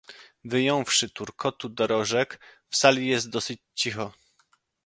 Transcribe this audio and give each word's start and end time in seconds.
"Wyjąwszy 0.45 1.09
turkotu 1.09 1.69
dorożek, 1.69 2.39
w 2.69 2.75
sali 2.77 3.07
jest 3.07 3.29
dosyć 3.29 3.59
cicho." 3.73 4.11